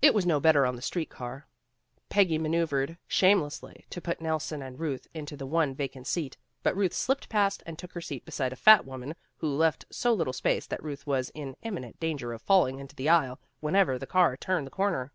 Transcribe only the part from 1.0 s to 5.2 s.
car. Peggy maneuvered shamelessly to put Nelson and Ruth